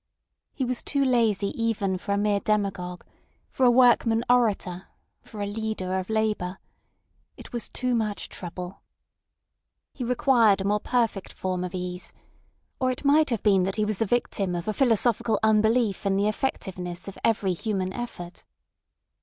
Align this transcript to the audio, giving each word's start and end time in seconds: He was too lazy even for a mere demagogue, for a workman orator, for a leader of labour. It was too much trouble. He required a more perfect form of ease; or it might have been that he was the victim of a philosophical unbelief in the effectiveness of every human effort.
He 0.51 0.65
was 0.65 0.81
too 0.81 1.05
lazy 1.05 1.49
even 1.49 1.99
for 1.99 2.13
a 2.13 2.17
mere 2.17 2.39
demagogue, 2.39 3.05
for 3.51 3.67
a 3.67 3.69
workman 3.69 4.23
orator, 4.31 4.87
for 5.21 5.41
a 5.41 5.45
leader 5.45 5.93
of 5.93 6.09
labour. 6.09 6.57
It 7.37 7.53
was 7.53 7.69
too 7.69 7.93
much 7.93 8.27
trouble. 8.27 8.81
He 9.93 10.03
required 10.03 10.59
a 10.59 10.63
more 10.65 10.79
perfect 10.79 11.33
form 11.33 11.63
of 11.63 11.75
ease; 11.75 12.13
or 12.79 12.89
it 12.89 13.05
might 13.05 13.29
have 13.29 13.43
been 13.43 13.61
that 13.61 13.75
he 13.75 13.85
was 13.85 13.99
the 13.99 14.07
victim 14.07 14.55
of 14.55 14.67
a 14.67 14.73
philosophical 14.73 15.39
unbelief 15.43 16.03
in 16.03 16.15
the 16.17 16.27
effectiveness 16.27 17.07
of 17.07 17.19
every 17.23 17.53
human 17.53 17.93
effort. 17.93 18.43